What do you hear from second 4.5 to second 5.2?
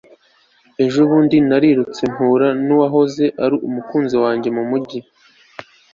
mumujyi